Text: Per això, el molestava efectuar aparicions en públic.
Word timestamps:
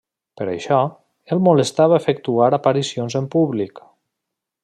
Per 0.39 0.45
això, 0.53 0.77
el 1.35 1.43
molestava 1.49 1.99
efectuar 2.03 2.49
aparicions 2.59 3.19
en 3.23 3.31
públic. 3.37 3.87